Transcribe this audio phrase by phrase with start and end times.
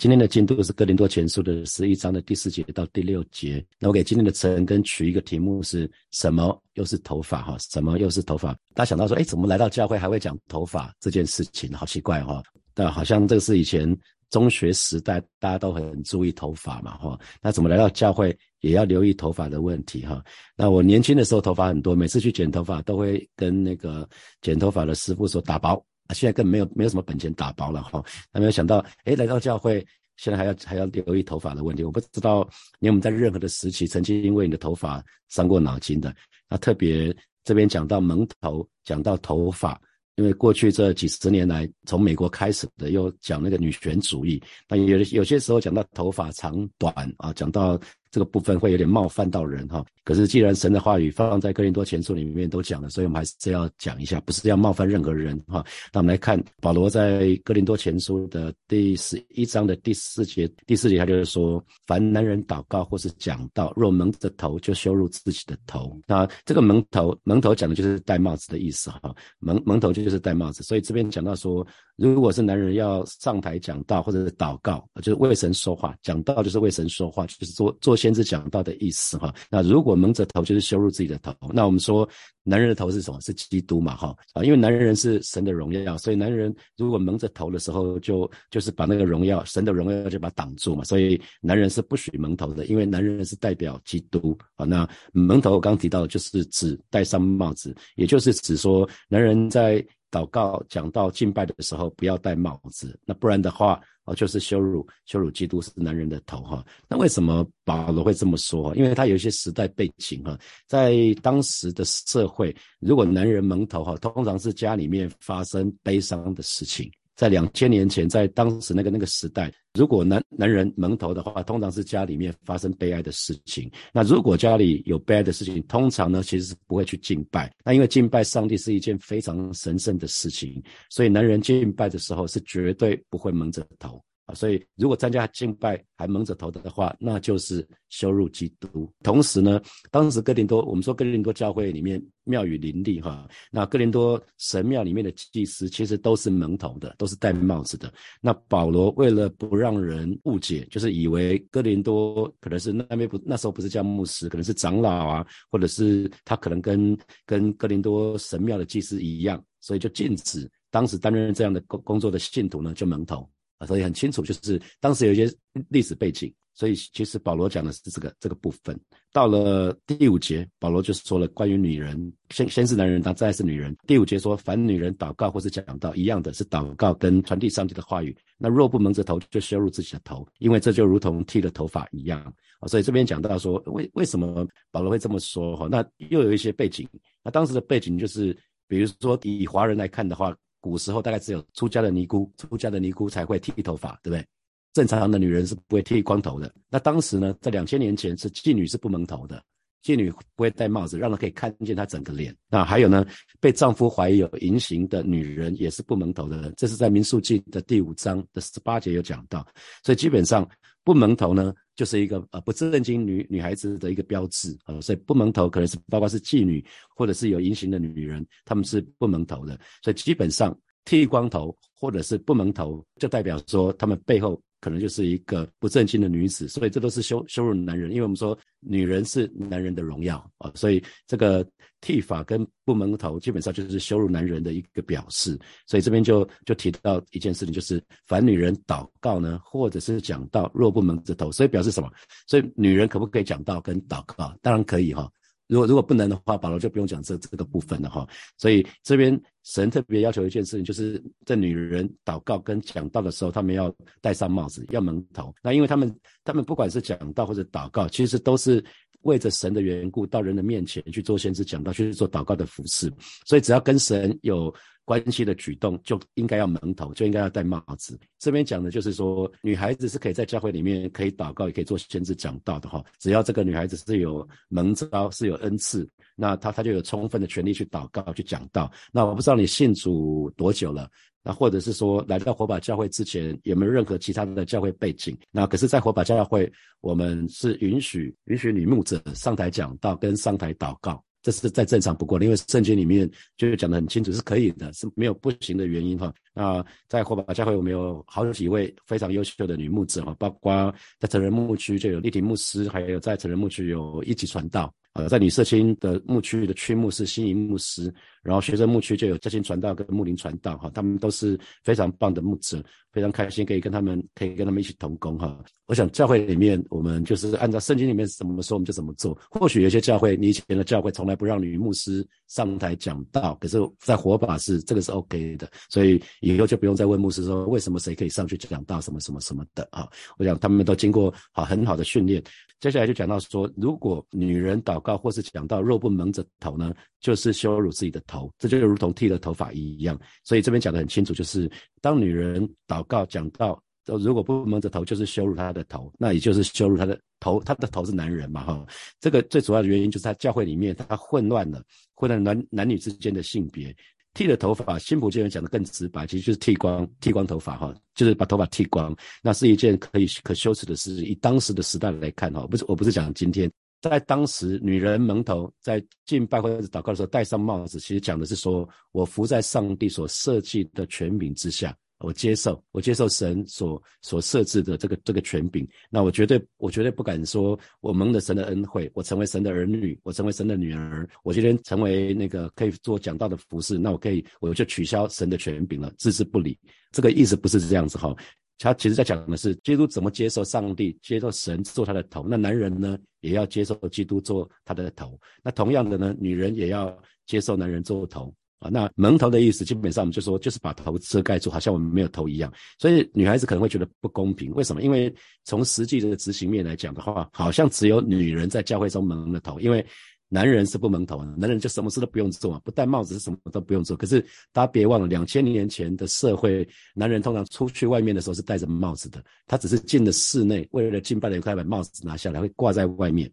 [0.00, 3.62] 今天的进度是哥林多前书的十一章的第四节到第六节。
[3.78, 6.58] 那我给今天的陈根取一个题目是什么？
[6.72, 7.54] 又是头发哈？
[7.58, 8.54] 什么又是头发？
[8.74, 11.70] 大家想到说，哎，怎么来到教会还会讲头发这件事情？
[11.74, 12.42] 好奇怪哈！
[12.72, 13.94] 但好像这个是以前
[14.30, 17.20] 中学时代大家都很注意头发嘛哈。
[17.42, 20.24] 那怎么来到教会也要留意头发的问题哈？
[20.56, 24.08] 那我年轻的时候头发很多，每次去剪头发都会跟那个
[24.40, 25.84] 剪头发的师傅说打薄。
[26.12, 29.86] 现在根本没有没有什么本钱打包了哈，那没有想到，哎，来到教会，
[30.16, 31.82] 现在还要还要留意头发的问题。
[31.82, 36.14] 我不知道你有没有在任何的时期曾经因为你的头发伤过脑筋的。
[36.48, 39.80] 那特别这边讲到蒙头，讲到头发，
[40.16, 47.80] 因为过去这几十年来，从美国开始的又讲那个女权主义，那有有些时候讲到头发长短啊，讲到。
[48.12, 55.64] 这个部分会有点冒犯到人哈，可是既然神的话语放在哥林多前书里面都讲了，所以我们还是要讲一下，不是要冒犯任何人哈。
[55.92, 65.96] 那我们来看保罗在哥林多前书的第十一章的第四节，第四节他就是说，凡男人祷告或是讲道，若蒙着头，就羞辱自己的头。
[66.06, 71.64] 那这个蒙头，蒙头讲的就是戴帽子的意思哈，蒙蒙头就是戴帽子，所以这边讲到说，
[71.96, 77.96] 如果是男人要上台讲道或者是祷告，就是为神说话，讲道就是为神说话，就是做做。
[78.00, 82.08] 先知讲道的意思哈，那如果我蒙着头就是羞辱自己的头，那我们说
[82.42, 83.20] 男人的头是什么？
[83.20, 94.64] 是基督嘛哈啊，因为男人是神的荣耀，所以男人如果蒙着头的时候，就就是把那个荣耀，神的荣耀就把它挡住嘛，所以男人是不许蒙头的，因为男人是代表基督啊。
[94.64, 103.80] 那蒙头我刚提到的就是指戴上帽子，也就是指说男人在祷告、讲到敬拜的时候不要戴帽子，那不然的话。
[104.14, 108.74] 就是羞辱羞辱基督是男人的头哈，那为什么保罗会这么说？
[108.74, 116.90] 因为他有一些时代背景哈，在当时的社会，如果男人蒙头哈，通常是家里面发生悲伤的事情。
[117.20, 123.70] 在两千年前，在当时那个那个时代，如果男男人蒙头的话，通常是家里面发生悲哀的事情。
[123.92, 127.54] 那如果家里有悲哀的事情，通常呢其实是不会去敬拜。
[127.62, 134.02] 那因为敬拜上帝是一件非常神圣的事情，所以男人敬拜的时候是绝对不会蒙着头。
[134.34, 138.90] 所以，如果参加敬拜还蒙着头的话，那就是羞辱基督。
[139.02, 139.60] 同时呢，
[139.90, 147.92] 当时哥林多，我们说哥林多教会里面庙宇林立哈，那哥林多神庙里面的祭司其实都是蒙头的，都是戴帽子的。
[148.20, 163.28] 那保罗为了不让人误解，就是以为哥林多可能是那边不那时候不是叫牧师，可能是长老啊，或者是他可能跟跟哥林多神庙的祭司一样，所以就禁止当时担任这样的工工作的信徒呢就蒙头。
[163.60, 165.30] 啊，所以很清楚，就是当时有一些
[165.68, 168.78] 历史背景，所以其实保罗讲的是这个这个部分。
[169.12, 173.76] 到了第五节，保罗就是说了关于女人，先先是男人，然后再是女人。
[173.86, 178.16] 第五节说，凡女人祷告或是讲到一样的，是祷告跟传递上帝的话语。
[178.38, 182.22] 那若不蒙着头，就羞辱自己的头，因为这就如同剃了头发一样
[182.60, 182.66] 啊。
[182.66, 185.54] 所以这边讲到说，为为什么保罗会这么说？
[185.54, 186.88] 哈，那又有一些背景。
[187.22, 188.34] 那当时的背景就是，
[188.66, 190.34] 比如说以华人来看的话。
[190.60, 194.24] 古时候大概只有出家的尼姑，出家的尼姑才会剃头发，对不对？
[194.72, 196.52] 正常的女人是不会剃光头的。
[196.68, 199.42] 那当时呢，在两千年前是妓女是不蒙头的，
[199.82, 202.36] 妓女不会戴帽子，让人可以看见她整个脸。
[202.48, 203.04] 那还有呢，
[203.40, 206.52] 被丈夫怀疑有淫行的女人也是不蒙头的。
[206.56, 209.44] 这是在民数记的第五章的十八节有讲到。
[209.82, 210.48] 所以基本上
[210.84, 211.52] 不蒙头呢。
[211.80, 216.62] 就是一个呃不正经女女孩子的一个标志啊，所以不蒙头可能是包括是妓女
[216.94, 219.58] 或者是有淫行的女人，她们是不蒙头的。
[219.82, 220.54] 所以基本上
[220.84, 226.46] 剃光头或者是不蒙头，就代表说他们背后可能就是一个不正经的女子。
[226.48, 231.46] 所以这都是羞羞辱男人，因为我们说女人是男人的荣耀啊，所以这个。
[231.82, 235.34] 剃发跟不蒙头，基本上就是羞辱男人的一个表示。
[235.66, 241.90] 所以这边就就提到一件事情，就是凡女人祷告呢，或者是讲到若不蒙着头，所以表示什么？
[242.26, 244.30] 所以女人可不可以讲到跟祷告？
[244.42, 245.10] 当然可以哈。
[245.50, 248.08] 如果如果不能的话，保罗就不用讲这这个部分了哈。
[248.38, 255.34] 所以这边神特别要求一件事情，就是在女人祷告跟讲道的时候，他们要戴上帽子，要蒙头。
[255.42, 255.94] 那因为他们
[256.24, 258.64] 他们不管是讲道或者祷告，其实都是。
[259.04, 262.92] 为着神的缘故，到人的面前去做先知讲道，去做祷告的服饰。
[263.24, 264.54] 所以只要跟神有
[264.90, 267.96] 关系的举动，就应该要蒙头，就应该要戴帽子。
[268.18, 272.84] 这边讲的就是说，女孩子是可以在教会里面可以祷告，也可以做先知讲道的哈。
[272.98, 278.68] 只要这个女孩子是有蒙召，是有恩赐，那她她就有充分的权利去祷告、去讲道。
[278.90, 280.90] 那我不知道你信主多久了。
[281.22, 285.16] 那或者是说，来到火把教会之前有没有任何其他的教会背景？
[285.30, 291.00] 那可是，在火把教会，我们是允许允许女牧者上台讲道跟上台祷告。
[291.22, 296.12] 这是再正常不过了，因为圣经里面就讲得很清楚，是可以的，是没有不行的原因哈。
[296.34, 304.72] 那在火把教会，我们有好几位非常优秀的女牧者哈，包括在成人牧区就有丽婷牧师，还有在成人牧区有一级传道。
[305.08, 307.92] 在女社青的牧区的区牧是新营牧师，
[308.22, 312.62] 然后学生牧区就有嘉兴传道跟牧林传道哈，他们都是非常棒的牧者，
[312.92, 315.38] 非常开心可以跟他们可以跟他们一起同工哈。
[315.66, 319.16] 我想教会里面我们就是按照圣经里面怎么说我们就怎么做。
[319.30, 329.88] 或许有些教会，你以前的教会从来不让女牧师上台讲道，可是，在火把是这个是 OK 的，所以以后就不用再问牧师说为什么谁可以上去讲道什么什么什么的啊。
[330.18, 332.22] 我想他们都经过好很好的训练。
[332.58, 339.98] 接下来就讲到说，如果女人祷告或是讲到若不蒙着头呢，就是羞辱自己的头，这就如同剃了头发一样。
[340.24, 341.50] 所以这边讲得很清楚，就是
[341.80, 348.66] 当女人祷告讲到，如果不蒙着头，就是羞辱她的头，那也就是羞辱她的头，她的头是男人嘛，哈。
[349.00, 351.62] 这个最主要的原因就是在教会里面，她混乱了，
[351.94, 353.74] 混乱男男女之间的性别。
[354.12, 358.92] 剃了头发，新普经人讲的更直白，其实就是剃光，剃光头发哈，就是把头发剃光，
[359.22, 361.04] 那是一件可以可羞耻的事。
[361.04, 363.48] 以当时的时代来看哈，不是我不是讲今天，
[363.80, 371.76] 在当时女人蒙头在敬拜或者祷告的时候戴上帽子，其实讲的是说我服在上帝所设计的权柄之下。
[372.02, 375.68] 我接受，我接受神所所设置的这个这个权柄。
[375.90, 386.58] 那我绝对，我绝对不敢说，我蒙了神的恩惠，我成为神的儿女，我成为神的女儿，我今天成为那个可以做讲道的服饰，那我可以，我就取消神的权柄了，置之不理。
[386.90, 388.16] 这个意思不是这样子哈。
[388.62, 392.26] 他其实在讲的是，基督怎么接受上帝，接受神做他的头。
[392.28, 395.18] 那男人呢，也要接受基督做他的头。
[395.42, 396.96] 那同样的呢，女人也要
[397.26, 398.32] 接受男人做头。
[398.58, 402.52] 啊，那蒙头的意思，基本上我们就说，就是把头遮盖住，好像我们没有头一样。
[402.78, 404.82] 所以女孩子可能会觉得不公平，为什么？
[404.82, 405.10] 因为
[405.44, 409.82] 从实际的执行面来讲的话，好像只有女人在教会中蒙了头，因为
[410.32, 413.96] 男人是不蒙头的，男人就什么事都不用做，不戴帽子是什么都不用做。
[413.96, 414.20] 可是
[414.52, 423.28] 大家别忘了，两千年前的社会，男人通常出去外面的时候是戴着帽子的，他只是进了室内，为了敬拜的快把帽子拿下来，会挂在外面。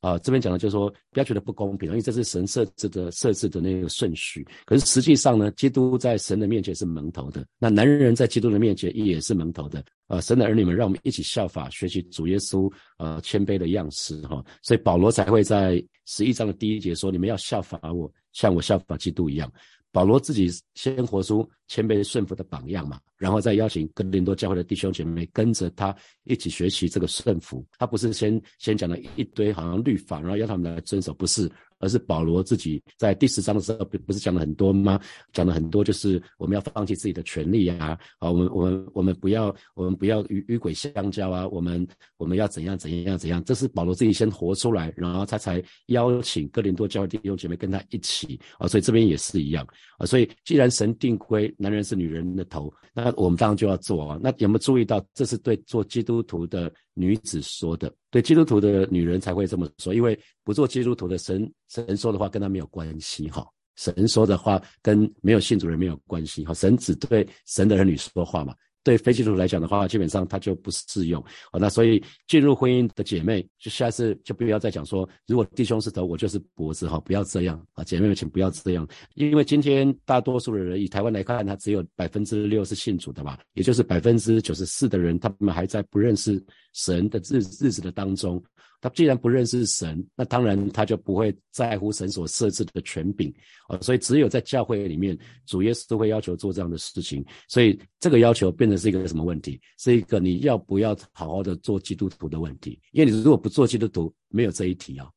[0.00, 4.46] 啊，这边讲的就是说，不要觉得不公平，因为这是神设置的设置的那个顺序。
[4.64, 9.84] 可是实际上呢，基督在神的面前是蒙头的，那男人在基督的面前也是蒙头的。
[10.06, 14.42] 啊，神的儿女们，让我们一起效法学习主耶稣呃谦卑的样式哈。
[14.62, 19.52] 所以保罗才会在十一章的第一节说：“你们要效法我，像我效法基督一样。”
[19.90, 25.94] 保罗自己先活出谦卑顺服的榜样嘛，然后再邀请哥林多教会的弟兄姐妹跟着他
[26.24, 27.64] 一起学习这个顺服。
[27.78, 31.50] 他不是先先讲了一堆好像律法，然后要他们来遵守，不是。
[31.78, 35.00] 而是保罗自己在第十章的时候，不不是讲了很多吗？
[35.32, 41.86] 讲了很多，就是我们要放弃自己的权利啊，啊，我们我们我们不要，我们不要与与鬼相交啊，我们
[42.16, 43.42] 我们要怎样怎样怎样？
[43.44, 49.66] 这是保罗自己先活出来，然后他才邀请哥林多教会弟兄姐妹跟他一起啊，所以这边也是一样
[49.98, 50.06] 啊。
[50.06, 54.18] 所以既然神定规，男人是女人的头，那我们当然就要做啊。
[54.22, 56.72] 那有没有注意到，这是对做基督徒的？
[56.98, 63.46] 女子说的，对基督徒的女人才会这么说，因为不做基督徒的神神说的话跟他没有关系哈，
[63.76, 68.52] 神说的话跟没有信主人没有关系哈，神只对神的儿女说话嘛。
[68.88, 71.22] 对非基督徒来讲的话，基本上他就不适用。
[71.52, 86.42] 好，那所以进入婚姻的姐妹，就下次就不要再讲说，如果弟兄是头，我就是脖子哈，不要这样啊，姐妹们请不要这样，因为今天大多数的人以台湾来看，他只有百分之六是信主的吧，也就是百分之九十四的人，他们还在不认识
[86.72, 88.42] 神的日日子的当中。
[88.80, 93.32] 他既然不认识神，那当然他就不会在乎神所设置的权柄
[93.66, 99.60] 啊，所以只有在教会里面，主耶稣会要求做这样的事情，所以这个要求变成是一个什么问题？
[99.78, 102.80] 是一个你要不要好好的做基督徒的问题？
[102.92, 105.08] 因为你如果不做基督徒，没有这一题啊。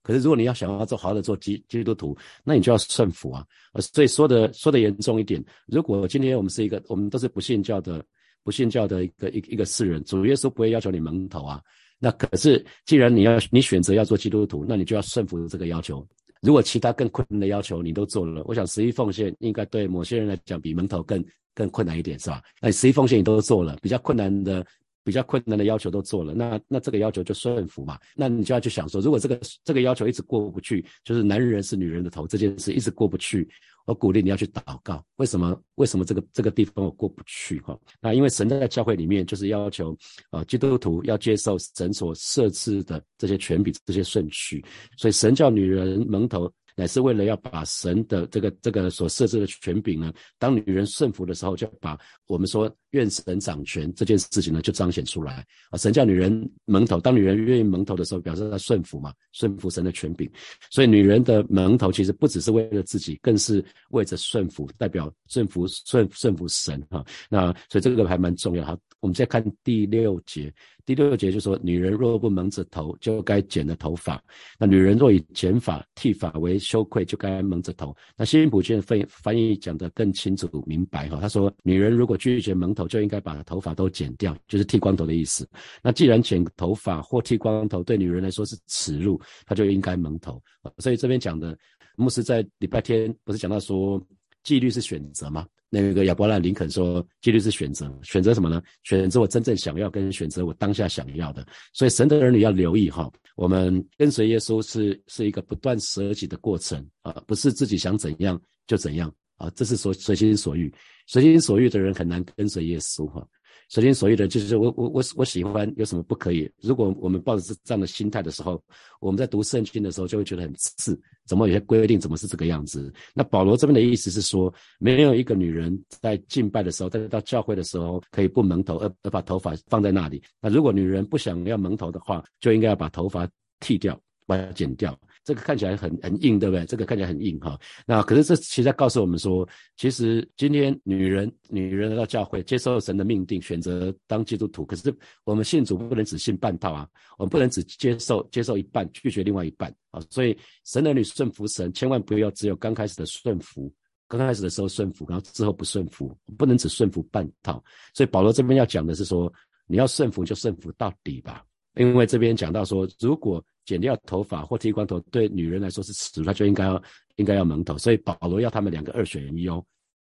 [0.00, 3.44] 可是如果你要想要做好好的做基基督徒，那你就要顺服啊。
[3.80, 8.02] 所以说的说的严重一点，如果今天我们是一个，我们都是不信教的，
[8.42, 11.60] 不信教的一个一个一个世人，主耶稣不会要求你蒙头啊。
[11.98, 16.06] 那可是，既然你要你选择要做基督徒，那你就要顺服这个要求。
[16.40, 22.40] 如果其他更困难的要求你都做了，我想十一奉献应该对某些人来讲比门头更更困难一点，是吧？
[22.60, 24.64] 那十一奉献你都做了，比较困难的、
[25.02, 27.98] 比较困难的要求都做了，那那这个要求就顺服嘛。
[28.14, 33.48] 那你就要去想说，如果这个这个要求一直过不去，就是男人是女人的头这件事一直过不去。
[33.88, 35.58] 我鼓励你要去祷告，为什么？
[35.76, 37.58] 为什么这个这个地方我过不去？
[37.62, 39.96] 哈，那因为神在教会里面就是要求，
[40.30, 44.62] 呃，基督徒要接受神所设置的这些权柄、这些顺序，
[44.98, 46.52] 所以神叫女人蒙头。
[46.78, 55.76] 乃是为了要把神的这个这个所设置的权柄呢，当女人顺服的时候，就把我们说愿神掌权这件事情呢，就彰显出来啊。
[55.76, 60.30] 神叫女人蒙头，当女人愿意蒙头的时候，表示她顺服嘛，顺服神的权柄。
[60.70, 67.04] 所以女人的蒙头其实不只是为了自己，更是为着顺服，代表顺服顺顺服神哈。
[67.28, 68.78] 那所以这个还蛮重要哈。
[69.00, 70.52] 我们再看第六节，
[70.84, 74.18] 第六节就说：女人若不蒙着头，就该剪了头发；
[74.58, 77.96] 那女人若以剪发、剃发为羞愧，就该蒙着头。
[78.16, 81.18] 那新普卷翻翻译讲得更清楚明白哈。
[81.20, 85.48] 他说，女人如果拒绝蒙头，就应该把头发都剪掉，就是剃光头的意思。
[85.82, 90.42] 那既然剪头发或剃光头对女人来说是耻辱，她就应该蒙头。
[90.78, 91.56] 所以这边讲的
[91.96, 94.00] 牧师在礼拜天不是讲到说，
[94.48, 95.46] 纪律是选择吗？
[95.68, 98.62] 那个亚伯拉林肯说：“纪律是选择，选择什么呢？
[98.82, 101.46] 选择我真正想要，跟选择我当下想要的。
[101.74, 110.72] 所以神的儿女要留意哈，我们跟随耶稣是是一个不断舍己的过程啊，不是自己想怎样就怎样啊，这是所随心所欲，
[111.06, 113.22] 随心所欲的人很难跟随耶稣哈。”
[113.68, 116.50] 随心所欲的，就是我我我我喜欢有什么不可以？
[116.62, 118.62] 如果我们抱着这样的心态的时候，
[118.98, 122.90] 我们在读圣经的时候就会觉得很刺，怎么有些规定怎么是这个样子？
[123.14, 130.22] 那保罗这边的意思是说，没有一个女人在敬拜的时候，在到教会的时候可以不蒙头，而而把头发放在那里。
[130.40, 133.28] 那如果女人不想要蒙头的话，就应该要把头发
[133.60, 134.98] 剃掉，把它剪掉。
[135.28, 136.64] 这个看起来很很硬，对不对？
[136.64, 137.60] 这个看起来很硬哈。
[137.84, 144.64] 那可是这其实在告诉我们说，其实今天女人女人来到教会，接受神的命定，选择当基督徒。
[144.64, 144.90] 可是
[145.24, 150.00] 我们信主不能只信半套啊，我们不能只接受接受一半，拒绝另外一半啊。
[150.08, 153.70] 所以神儿女顺服神，千万不要只有刚开始的顺服，
[154.08, 157.62] 刚开始的时候顺服，然后之后不顺服，不能只顺服半套。
[157.92, 159.30] 所以保罗这边要讲的是说，
[159.66, 161.44] 你要顺服就顺服到底吧。
[161.74, 166.82] 因为这边讲到说，如果剪掉头发或剃光头，对女人来说是耻辱，她就应该要
[167.16, 167.76] 应该要蒙头。
[167.76, 169.62] 所以保罗要他们两个二选一哦，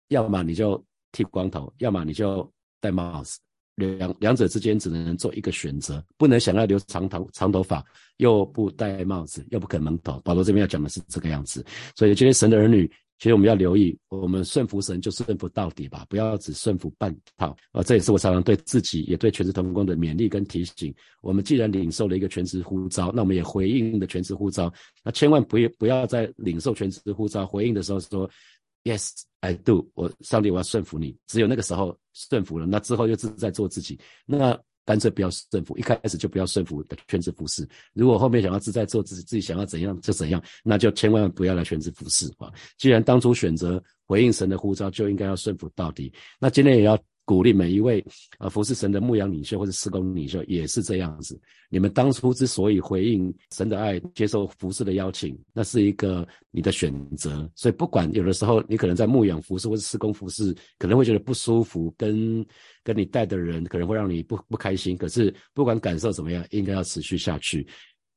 [0.10, 2.52] 要么你就剃光头，要么你就
[2.82, 3.40] 戴帽子，
[3.78, 7.82] 两两者之间只能做一个选择，不能想要留长头长头发
[8.18, 10.20] 又不戴帽子又不肯蒙头。
[10.26, 11.66] 保罗这边要讲的是这个样子，
[11.96, 12.92] 所以今天神的儿女。
[13.24, 17.82] 其实我们要留意，我们顺服神就顺服到底吧，不要只顺服半套啊！
[17.82, 20.94] 这也是我常常对自己也对全职同工的勉励跟提醒。
[21.22, 24.70] 我们既然领受了一个全职呼召，那我们也回应的全职呼召，
[25.06, 28.30] 那千万不要不要在领受全职呼召回应的时候说
[28.84, 31.16] “Yes I do”，我上帝我要顺服你。
[31.26, 33.98] 只有那个时候顺服了，那之后就自在做自己。
[34.26, 37.68] 那干脆不要顺服，一开始就不要顺服的全职服侍。
[37.94, 42.52] 如果后面想要自在做自己，自己想要怎样就怎样，那就千万不要来全职服侍啊！
[42.78, 46.12] 既然当初选择回应神的呼召，就应该要顺服到底。
[46.40, 46.98] 那今天也要。
[47.26, 48.04] 鼓励每一位
[48.38, 51.40] 啊服侍神的牧羊领袖或者施工领袖也是这样子。
[51.70, 57.50] 你们当初之所以回应神的爱，接受服侍的邀请，那是一个你的选择。
[57.56, 62.46] 所以不管有的时候你可能在牧养服侍或者施工服侍，可能会觉得不舒服，跟
[62.84, 64.98] 跟你带的人可能会让你不不开心。
[64.98, 67.66] 可是不管感受怎么样，应该要持续下去，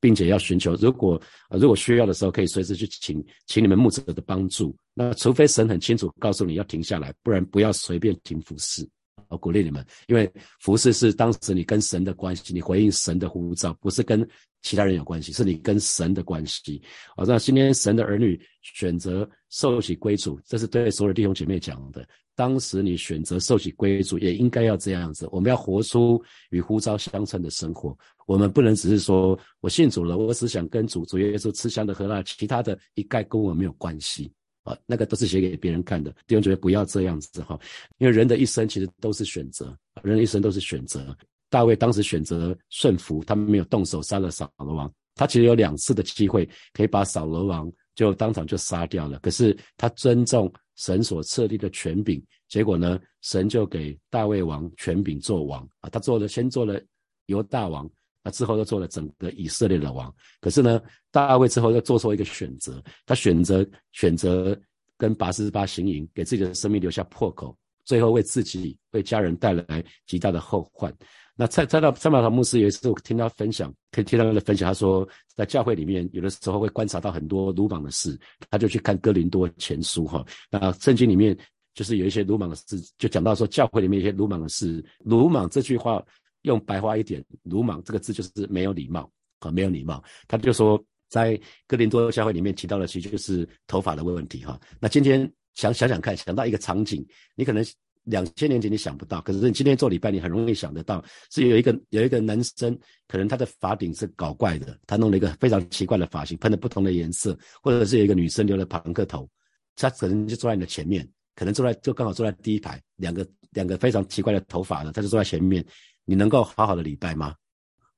[0.01, 0.75] 并且要寻求。
[0.75, 1.21] 如果
[1.51, 4.77] 如果需要的时候，可以随时去请请你们牧者的帮助。
[4.93, 8.87] 那除非神很清楚告诉你要停下来，不然不要随便停服侍。
[9.29, 10.31] 我鼓励你们，因为
[10.61, 14.27] 服侍是当时你跟神的关系，你回应神的呼召，不是跟
[14.63, 16.81] 其他人有关系，是你跟神的关系。
[17.17, 22.07] 好，那今天神的儿女选择受洗归主，这是对所有弟兄姐妹讲的。
[22.35, 25.27] 当时你选择受洗归主，也应该要这样子。
[25.33, 27.97] 我们要活出与呼召相称的生活。
[28.27, 34.31] 我们不能只是说我信主了，我只想跟主主耶稣吃香的喝辣，其他的一概跟我没有关系。
[34.67, 36.11] 啊，那个都是写给别人看的。
[36.27, 37.59] 弟兄觉得不要这样子哈，
[37.99, 41.17] 因为人的一生其实都是选择，人的一生都是选择。
[41.49, 44.93] 大卫当时选择顺服，他没有动手杀了扫罗王。
[45.15, 55.89] 他其实有两次的机会可以把扫罗王就当场就杀掉了，可是他尊重神所设立的权柄，结果呢，神就给大卫王权柄做王啊。
[55.89, 56.79] 他做了先做了
[57.27, 57.89] 犹大王。
[58.27, 64.59] 他之后又做了整个以色列的王，可是呢，大卫之后又做出一个选择，他选择选择
[64.99, 70.93] 跟拔示巴行营，给自己的生命留下破口，最后为自己为家人带来极大的后患。
[71.37, 78.19] 那蔡蔡到蔡马堂牧师有一次我听他分享，可以听到他的分享，他说在教会里面有的时候会观察到很多鲁莽的事，
[78.51, 81.39] 他就去看哥林多前书哈，那圣经里面
[81.75, 86.05] 就是有一些鲁莽的事，就讲到说教会里面一些鲁莽的事，鲁莽这句话。
[86.47, 89.11] 用白话一点，鲁莽这个字就是没有礼貌
[89.41, 90.03] 啊，没有礼貌。
[90.29, 94.59] 他就说，在哥林多教会里面提到的，其实就是头发的问题哈。
[94.81, 97.65] 那今天想想想看，想到一个场景，你可能
[98.05, 109.29] 两千年前你想不到，可是你今天做礼拜，你很容易想得到，是有一个有一个男生，可能他的发顶是搞怪的，他弄了一个非常奇怪的发型，喷了不同的颜色，或者是有一个女生留了庞克头，
[109.75, 115.65] 他可能就坐在你的前面，可能坐在就刚好坐在第一排，两个两个非常奇怪的头发的，他就坐在前面，
[116.07, 117.35] 你能够好好的礼拜吗？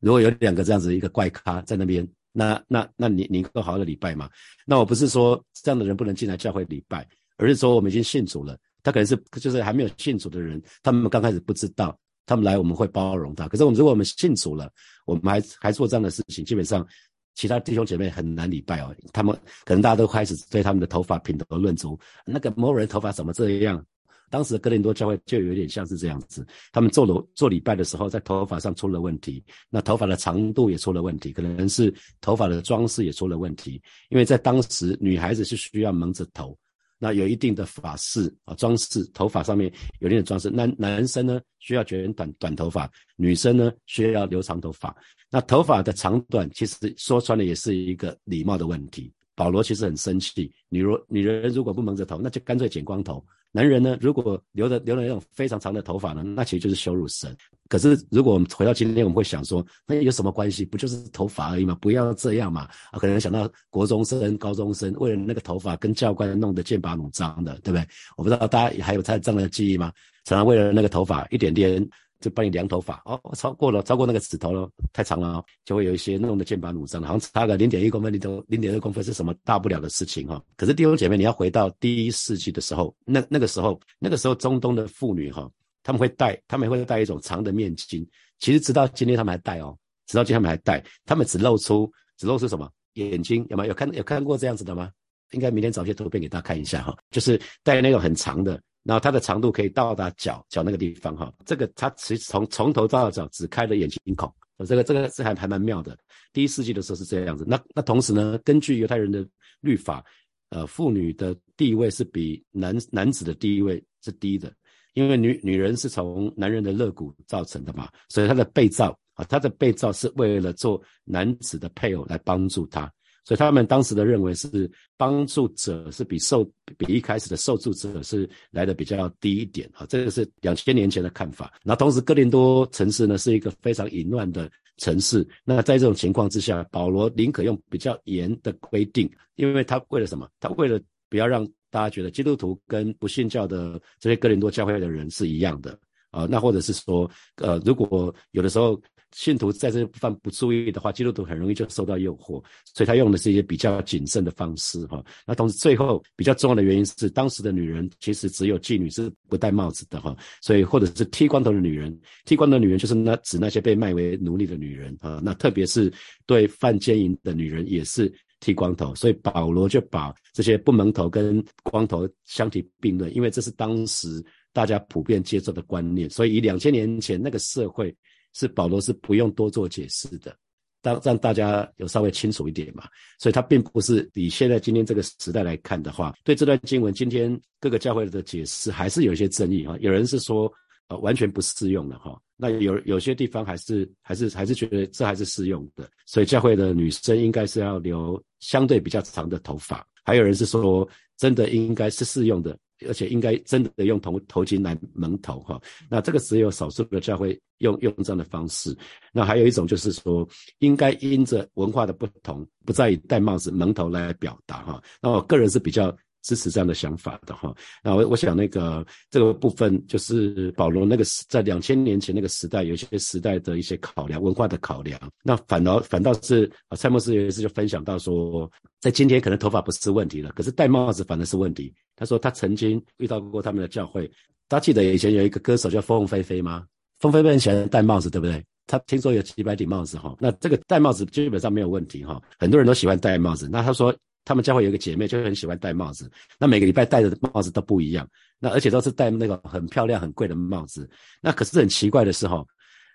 [0.01, 4.29] 如果有两个这样子一个怪咖在那边，那那那你你能够好好的礼拜吗？
[4.65, 8.59] 那我不是说这样的人不能进来教会礼拜，而是说我们已经信主了。
[8.83, 13.49] 他可能是就是还没有信主的人，他们刚开始不知道，他们来我们会包容他。
[13.49, 14.71] 可是我们如果我们信主了，
[15.05, 16.87] 我们还还做这样的事情，基本上
[17.35, 18.95] 其他弟兄姐妹很难礼拜哦。
[19.13, 23.85] 他们可能大家都开始对他们的头发品头论足，那个某人头发怎么这样？
[24.31, 33.81] 当时的哥林多教会就有点像是这样子，他们做了做礼拜的时候，在头发上出了问题，那头发的长度也出了问题，可能是头发的装饰也出了问题，
[34.11, 36.57] 因为在当时女孩子是需要蒙着头。
[37.01, 40.51] 那有一定的发饰啊，装饰头发上面有一定的装饰。
[40.51, 44.93] 男男生呢需要卷短短头发，女生呢需要留长头发。
[45.31, 49.13] 那头发的长短其实说穿了也是一个礼貌的问题。
[49.37, 53.25] 保罗其实很生气，女如女人如果不蒙着头，那就干脆剪光头。
[53.51, 57.35] 男人呢，如果留着留了那种非常长的头发呢，那其实就是羞辱神。
[57.69, 60.65] 可是如果我们回到今天，我们会想说，那有什么关系？
[60.65, 61.77] 不就是头发而已嘛？
[61.81, 62.69] 不要这样嘛！
[62.91, 67.87] 啊，可能想到国中生、高中生为了那个头发跟教官弄得剑拔弩张的，对不对？
[68.17, 69.93] 我不知道大家还有他这样的记忆吗？
[70.25, 71.87] 常常为了那个头发一点点。
[72.21, 80.43] 就帮你量头发哦，超过了，超过那个指头了，太长了，就会有一些弄得剑拔弩张，好像差个零点一公分，零点零点二公分是什么大不了的事情哈。
[80.57, 85.49] 可是弟兄姐妹，你要回到第一世纪的时候，那那个时候，那个时候中东的妇女哈，
[85.83, 88.07] 他们会戴，他们会戴一种长的面巾，
[88.41, 93.65] 其实直到今天他们还戴哦，直到今天他们还戴，他们只露出只露出什么眼睛，有吗？
[93.65, 94.91] 有看有看过这样子的吗？
[95.33, 98.61] 应该明天找些图片给大家看一下哈，就是戴那种很长的。
[98.89, 104.33] 然后它的长度可以到达脚脚那个地方哈，这个它其实从从头到脚只开了眼睛孔，
[104.67, 105.95] 这个这个是还还蛮妙的。
[106.33, 107.45] 第一世纪的时候是这样子。
[107.47, 109.29] 那那同时呢，根据犹太人的
[109.61, 110.03] 律法，
[110.49, 114.51] 呃，妇女的地位是比男男子的地位是低的，
[114.95, 122.91] 因为女女人是从男人的肋骨造成的嘛，所以她的被造啊，她的被罩是为了做男子的配偶来帮助他。
[123.29, 126.43] 所以他们当时的认为是帮助者是比受
[126.79, 131.53] 比一开始的受助者是来的比较低一点啊，这个是两千年前的看法。
[131.63, 140.27] 那同时哥林多城市呢是一个非常淫乱的城市，那在这种情况之下，保罗宁可用比较严的规定，因为他为了什么？
[140.41, 145.79] 他为了不要让大家觉得基督徒跟不信教的这些哥林多教会的人是一样的
[146.13, 148.81] 啊，那或者是说，呃，如果有的时候。
[149.13, 152.43] 信徒在这部分不注意的话，基督徒很容易就受到诱惑，
[152.75, 155.03] 所以他用的是一些比较谨慎的方式哈。
[155.27, 165.21] 那同时最后比较重要的原因是，当时的女人其实只有妓女是不戴帽子的哈，所以或者是剃光头的女人，剃光的女人就是那指那些被卖为奴隶的女人啊。
[165.25, 165.93] 那特别是
[166.27, 177.95] 对犯奸淫的女人也是剃光头，所以保罗就把这些不蒙头跟光头相提并论，因为这是当时大家普遍接受的观念，所以以两千年前那个社会。
[178.39, 180.35] 是保罗是不用多做解释的，
[180.81, 182.85] 当让大家有稍微清楚一点嘛。
[183.19, 189.77] 所以他并不是以现在今天这个时代来看的话，对这段经文今天各个教会的解释还是有一些争议哈。
[189.81, 190.51] 有人是说
[190.87, 195.91] 呃完全不适用的哈，那有有些地方还是还是还是觉得这还是适用的。
[196.07, 202.57] 所以教会的女生应该是要留相对比较长的头发，还有人是说真的应该是适用的。
[202.87, 205.61] 而且应该真的用头头巾来蒙头哈，
[205.91, 208.77] 那这个只有少数的教会用用这样的方式。
[209.13, 214.83] 那还有一种就是说，应该因着文化的不同，不再以戴帽子蒙头来表达哈。
[215.03, 217.55] 那我个人是比较支持这样的想法的哈。
[217.83, 224.99] 那我我想那个这个部分就是保罗那个在两千年前那个时代，有些时代的一些考量，文化的考量。
[225.23, 228.51] 那反而反倒是啊，蔡牧师有一次就分享到说，
[228.81, 231.73] 在今天可能头发不是问题了，可是戴帽子反而是问题。
[231.97, 234.11] 他说他曾经遇到过他们的教会，
[234.49, 236.65] 他记得以前有一个歌手叫凤飞飞吗？
[237.01, 238.45] 凤飞飞很喜欢戴帽子，对不对？
[238.67, 243.49] 他听说有几百顶帽子哈，那这个戴帽子基本上没有问题哈，很多人都喜欢戴帽子。
[243.51, 250.89] 那他说他们教会有一个姐妹就很喜欢戴帽子，那每个礼拜戴的帽子都不一样，那而且都是戴那个很漂亮很贵的帽子。
[251.21, 252.45] 那可是很奇怪的是哈，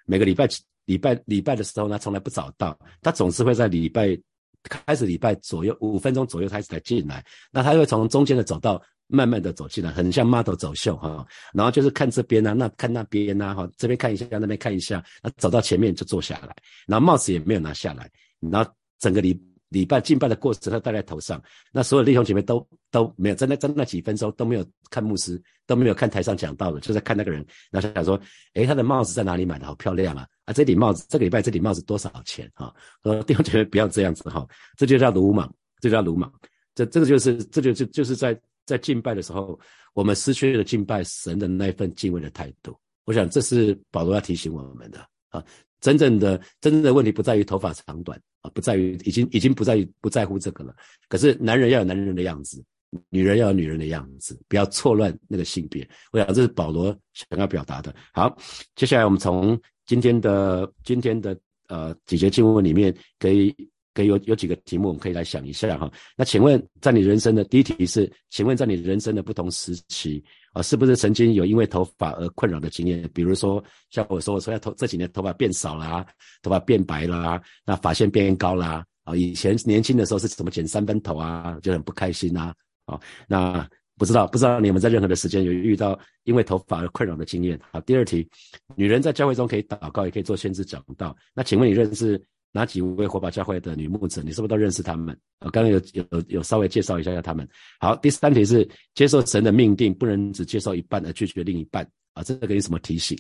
[0.06, 0.48] 每个礼拜
[0.86, 4.18] 礼拜礼拜的时候呢，从来不早到，他总是会在礼拜
[4.64, 8.82] 开始礼拜左右五分钟左右开始才进来，那他会从中间的走道。
[9.08, 16.56] 慢慢的走进来，很像 model 走秀哈，然后就是看这边啊，那看那边呐哈，这边看一下，那边看一下，那走到前面就坐下来，
[16.88, 18.10] 然后帽子也没有拿下来，
[18.40, 19.40] 然后整个礼
[19.74, 21.42] 礼拜敬拜的过程，他戴在头上。
[21.72, 27.44] 那所有弟兄姐妹都都没有在那在那几分钟都没有看牧师，都没有看台上讲到的，就在看那个人。
[27.72, 28.20] 然后想说，
[28.54, 29.66] 诶，他的帽子在哪里买的？
[29.66, 30.28] 好漂亮啊！
[30.46, 32.50] 啊，这顶帽子这个礼拜这顶帽子多少钱？
[32.54, 36.32] 哈，说弟兄姐妹不要这样子哈，这就叫鲁莽，这叫鲁莽。
[36.76, 39.60] 这这个就是这就就就是在在敬拜的时候，
[39.94, 42.78] 我们失去了敬拜神的那一份敬畏的态度。
[43.06, 45.44] 我想这是保罗要提醒我们的啊。
[45.84, 50.74] 真正的真正的问题不在于头发长短啊，不在于已经已经不在于不在乎这个了。
[51.10, 52.64] 可是男人要有男人的样子，
[53.10, 55.86] 女人要有女人的样子，不要错乱那个性别。
[56.14, 57.94] 我想这是保罗想要表达的。
[58.14, 58.34] 好，
[58.76, 63.54] 接下来我们从今天的今天的呃几节经文里面，可以
[63.94, 65.92] 可以有有几个题目，我们可以来想一下哈。
[66.16, 70.24] 那请问在你人生的第一题是，请问在你人生的不同时期。
[70.54, 73.10] 啊，是不是曾经有因为头发而困扰的经验？
[73.12, 76.06] 比如说，像我说，我说要头这几年头发变少啦，
[76.44, 78.86] 头发变白啦，那发线变高啦。
[79.04, 82.54] 啊，以前年轻的时候是怎么剪三分头啊，就很不开心呐。
[82.86, 87.60] 啊，那不知道不知道你们在任何的时间有遇到因为头发而困扰的经验？
[87.72, 88.30] 好，第二题，
[88.76, 91.18] 女人在教会中可以祷告，也可以做先知讲道。
[91.34, 92.24] 那请问你认识？
[92.56, 95.18] 哪几位火把教会的女牧者，你是不是都认识他们？
[95.40, 97.50] 我刚刚有有有稍微介绍一下下他们。
[97.80, 103.20] 好，第三题是接受神的命定，不能只接受一半而拒绝另一半啊，这个给你什么提醒？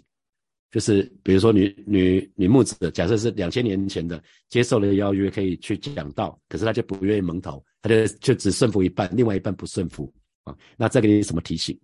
[0.69, 11.75] 就是比如说女女女牧者，假设是两千年前的，接受了邀约可以去讲道，可是他就不愿意蒙头，他就就只顺服一半，另外一半不顺服啊，那这给你什么提醒？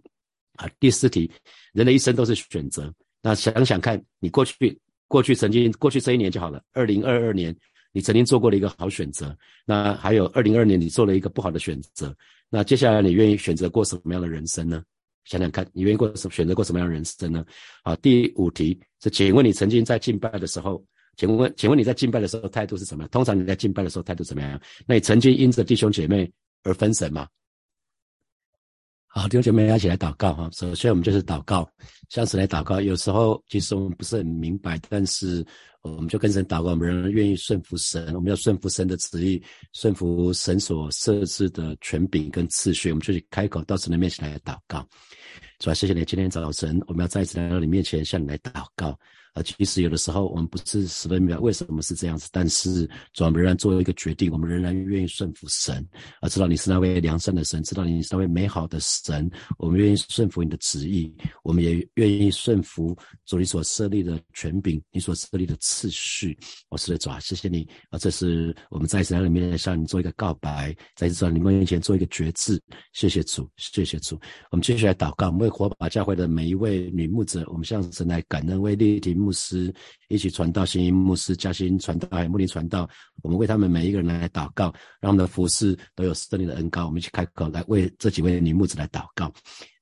[0.57, 1.31] 啊，第四题，
[1.73, 4.79] 人的一生都是选择，那想想看你过去。
[5.09, 6.63] 过去曾经过去这一年就好了。
[6.71, 7.53] 二零二二年，
[7.91, 9.35] 你曾经做过了一个好选择。
[9.65, 12.15] 那还有二零二二年，你做了一个不好的选择。
[12.49, 14.81] 那接下来你愿意选择过什么样的人生呢？
[15.25, 17.45] 想想看，你愿意过什选择过什么样的人生呢？
[17.83, 20.83] 好，第五题是，请问你曾经在敬拜的时候，
[21.17, 23.09] 请问，请问你在敬拜的时候态度是什么样？
[23.09, 24.59] 通常你在敬拜的时候态度怎么样？
[24.87, 26.31] 那你曾经因着弟兄姐妹
[26.63, 27.27] 而分神吗？
[29.11, 30.47] 好，弟兄姐妹一起来祷告哈。
[30.53, 31.67] 首先，我们就是祷告，
[32.09, 32.79] 向神来祷告。
[32.79, 35.43] 有时候其实我们不是很明白，但是
[35.81, 36.69] 我们就跟神祷告。
[36.69, 39.41] 我们仍然愿意顺服神，我们要顺服神的旨意，
[39.73, 42.91] 顺服神所设置的权柄跟次序。
[42.91, 44.87] 我们就去开口到神的面前来祷告。
[45.57, 48.97] 主啊，谢谢你，今天早晨我们要再一次来到你面前，向你来祷告。
[49.33, 55.87] 啊，其实有的时候我们不是十分明白为什么是这样子，但是主我们仍然做一个决定，我们仍然愿意顺服神，
[56.19, 61.13] 啊，知道你是那位良善的神，知道你是那位美好的神，我们愿意顺服你的旨意，
[61.43, 66.35] 我们也愿意顺服主你所设立的权柄，你所设立的次序。
[66.69, 72.59] 我是的主啊，谢谢你啊，这是我们在神里面向你做一个告白，在主你面前做一个决志。
[72.93, 74.19] 谢谢主，谢谢主。
[74.49, 79.18] 我们接下来祷告，我们为火把教会的每一位女牧者，我们向神来感恩，为立体。
[79.19, 79.73] 牧师
[80.07, 82.89] 一起传道，新一牧师加薪传道，还有牧灵传道。
[83.21, 86.85] 我们为他们每一个人来祷告，让他们的服饰都有圣灵的恩膏。
[86.85, 89.31] 我们一起开口来为这几位女牧子来祷告。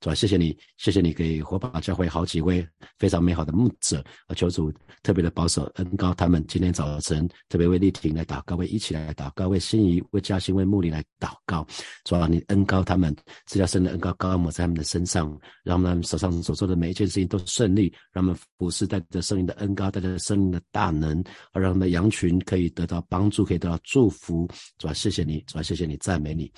[0.00, 2.66] 主啊，谢谢你，谢谢你给火把教会好几位
[2.98, 4.72] 非常美好的牧者，啊，求主
[5.02, 6.44] 特别的保守恩高他们。
[6.46, 11.66] 今天早晨特别为丽婷来祷告，为一起来祷告，为心仪、为嘉欣、为牧灵来祷告。
[12.04, 13.14] 主啊，你恩高他们，
[13.46, 24.48] 只要圣的恩高高抹在他们的身上，让他们手上所做的每一件事情都顺利，让他们服侍带着圣灵的恩高，带着圣灵的大能，而让我们的羊群可以得到帮助，可以得到祝福。
[24.78, 26.50] 主啊，谢谢你，主啊，谢谢你，赞美你。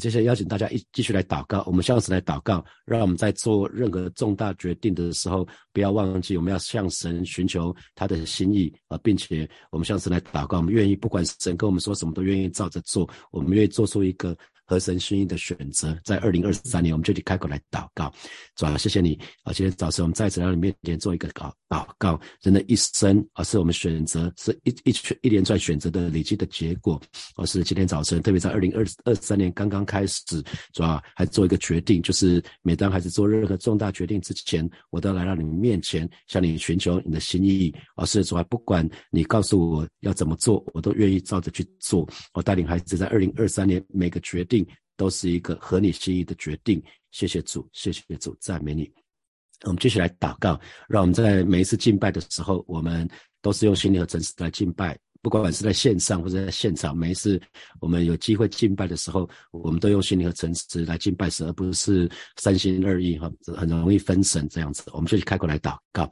[0.00, 14.34] 接下来邀请大家一继续来祷告，我们向神来祷告，让我们在做任何重大决定的时候，不要忘记我们要向神寻求他的心意啊，并且我们向神来祷告，我们愿意不管神跟我们说什么，都愿意照着做，我们愿意做出一个。
[14.66, 18.12] 合神心意的选择，在二零二三年，我们就去开口来祷告，
[18.56, 19.52] 主啊，谢谢你啊！
[19.52, 22.18] 今天早晨我们再次来到你面前做一个祷祷告。
[22.42, 27.00] 人的一生啊，是我们选择，是一一圈一连串选择的累积的结果。
[27.36, 30.22] 而是今天早晨，特别在二零二二三年刚刚开始，
[30.72, 37.74] 主啊，还做一个决定，就是每当孩子做任何重大决定之前，我都要来到你面前，向你寻求你的心意。
[37.96, 42.08] 而是主啊，不管你告诉我要怎么做，我都愿意照着去做。
[42.32, 44.63] 我带领孩子在二零二三年每个决定。
[44.96, 48.90] 都是一个合你心意的决定，谢谢主，谢谢主，赞美你。
[49.62, 53.08] 我们继续来祷告，让我们在每一次敬拜的时候，我们
[53.40, 54.98] 都是用心灵和诚实来敬拜。
[55.24, 57.40] 不管是在线上或者在现场，每一次
[57.80, 62.06] 我们有机会敬拜的时候，我们都用心灵和诚实来敬拜神，而不是
[62.36, 64.82] 三心二意哈，很容易分神这样子。
[64.92, 66.04] 我们就去开口来祷告，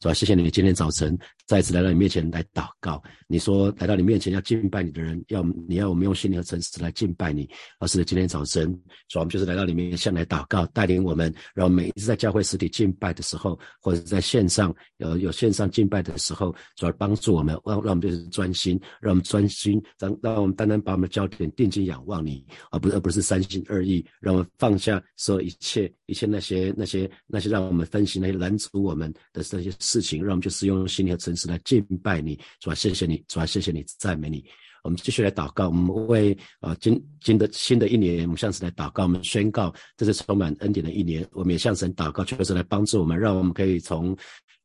[0.00, 0.14] 是吧？
[0.14, 3.02] 谢谢你今天早晨再次来到你面前来祷告。
[3.26, 7.50] 你说来到你面前要敬拜你的人，要你要我们用心灵和诚实来敬拜你。
[7.80, 8.72] 而是今天早晨，
[9.08, 18.48] 主要我们就是来到里面向来祷告，带领我们，然后每一次在教会实体敬拜的时候，或者在线上有有线上敬拜的时候，主要帮助我们，让让我们就是专。
[18.52, 18.59] 心，
[19.00, 34.44] 让我们专心，让让我们单单把我们的焦点定睛仰望你，而不是而不是三心二意，让我们放下所有一切一切那些那些那些让我们分析那些拦阻我们的这些事情，让我们就是用心灵和诚实来敬拜你，主啊，谢谢你，主啊，谢谢你，赞美你。
[34.82, 41.22] 我们继续来祷告，我们为啊今今的新的一年，我们向神来祷告，我们宣告这是充满恩典的一年。
[41.32, 44.16] 我们也向神祷告，求神来帮助我们，让我们可以从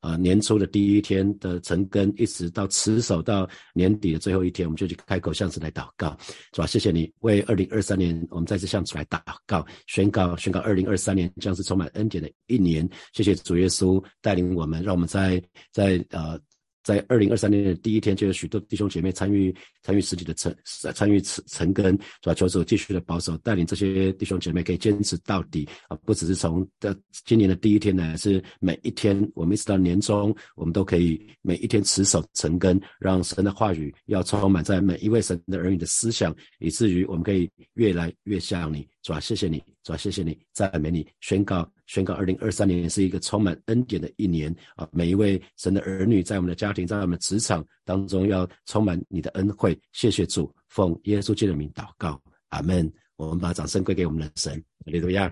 [0.06, 6.16] 啊年初的第一天的成根，一直到持守到年底的最后一天，我们就去开口向神来祷告，
[6.54, 6.68] 是吧？
[6.68, 12.88] 谢谢你为二零二三年，我们再次向主来祷告，宣告宣告二零二三年将是充满恩典的一年。
[13.14, 15.42] 谢谢主耶稣带领我们，让我们在
[15.72, 16.40] 在呃。
[16.86, 25.98] 在二零二三年的第一天，就有许多弟兄姐妹参与参与实体的成参与成成根，是吧求主继续的保守带领这些弟兄姐妹可以坚持到底啊！
[26.06, 26.96] 不只是从的
[27.26, 38.88] 今年的第一天呢，是每一天，我们一直到年终，我们都可以每一天持守成根，让神的话语要充满在每一位神的儿女的思想，以至于我们可以越来越像你。
[39.06, 44.90] 主啊，谢谢你，主啊，谢谢你，赞美你，宣告，宣告，二零二三年是一个充满恩典的一年啊！
[44.92, 49.80] 每一位神的儿女，在我们的家庭，在我们的职场当中，要充满你的恩惠。
[49.92, 52.92] 谢谢主，奉耶稣基督的名祷告，阿门。
[53.18, 55.32] 我们把掌声归给我们的神，利路亚。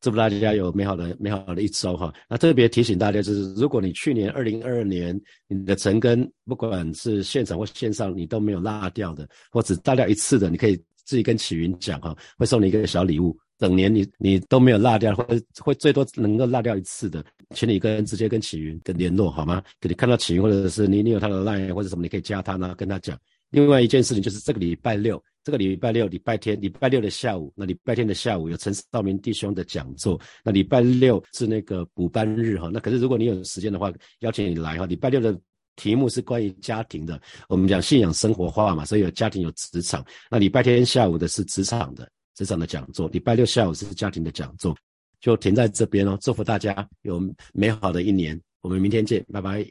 [0.00, 2.14] 祝福大家有美好的、美好的一周哈。
[2.28, 10.80] 那特别提醒大家，就是如果你去年二零二二年你的成根，不管是现场或线上，你都没有落掉的，或只落掉一次的，你可以。
[11.06, 13.34] 自己跟启云讲哈，会送你一个小礼物。
[13.58, 19.62] 整年你你都没有落掉，或者会最多能够落掉一次的，请你跟直接跟启云跟联络好吗？
[19.80, 23.18] 给你看到启云，或者是你你有他的 line 或者什么，你可以加他呢，跟他讲。
[23.48, 32.68] 另外一件事情就是这个礼拜六，这个礼拜六、礼拜天、礼拜六的下午，那礼拜天的下午有陈道明弟兄的讲座，那礼拜六是那个补班日哈。
[32.70, 34.84] 那可是如果你有时间的话，邀请你来哈。
[34.84, 35.34] 礼拜六的。
[35.76, 40.04] 题目是关于家庭的，我们讲信仰生活化嘛，所以有家庭有职场。
[40.30, 44.76] 那礼拜天下午的是职场的职场的讲座，礼拜六下午是家庭的讲座，
[45.20, 46.18] 就停在这边哦。
[46.20, 49.64] 祝福大家有美好的一年，我们明天见，拜拜。